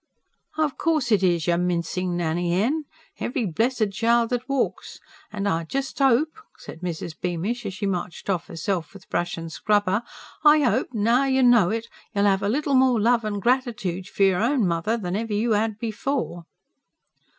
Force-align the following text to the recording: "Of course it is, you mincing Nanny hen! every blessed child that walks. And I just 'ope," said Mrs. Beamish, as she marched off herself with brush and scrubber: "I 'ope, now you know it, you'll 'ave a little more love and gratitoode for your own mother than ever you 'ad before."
"Of 0.57 0.79
course 0.79 1.11
it 1.11 1.21
is, 1.21 1.45
you 1.45 1.55
mincing 1.59 2.17
Nanny 2.17 2.59
hen! 2.59 2.85
every 3.19 3.45
blessed 3.45 3.91
child 3.91 4.31
that 4.31 4.49
walks. 4.49 4.99
And 5.31 5.47
I 5.47 5.63
just 5.63 6.01
'ope," 6.01 6.39
said 6.57 6.79
Mrs. 6.81 7.13
Beamish, 7.21 7.67
as 7.67 7.75
she 7.75 7.85
marched 7.85 8.27
off 8.27 8.47
herself 8.47 8.95
with 8.95 9.07
brush 9.09 9.37
and 9.37 9.51
scrubber: 9.51 10.01
"I 10.43 10.63
'ope, 10.65 10.95
now 10.95 11.25
you 11.25 11.43
know 11.43 11.69
it, 11.69 11.85
you'll 12.15 12.25
'ave 12.25 12.43
a 12.43 12.49
little 12.49 12.73
more 12.73 12.99
love 12.99 13.23
and 13.23 13.39
gratitoode 13.39 14.07
for 14.07 14.23
your 14.23 14.41
own 14.41 14.65
mother 14.67 14.97
than 14.97 15.15
ever 15.15 15.35
you 15.35 15.53
'ad 15.53 15.77
before." 15.77 16.45